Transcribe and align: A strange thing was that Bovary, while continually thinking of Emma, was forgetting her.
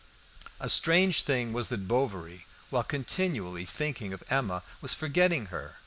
A 0.59 0.67
strange 0.67 1.21
thing 1.21 1.53
was 1.53 1.67
that 1.67 1.87
Bovary, 1.87 2.47
while 2.71 2.81
continually 2.81 3.65
thinking 3.65 4.13
of 4.13 4.23
Emma, 4.31 4.63
was 4.81 4.95
forgetting 4.95 5.49
her. 5.53 5.75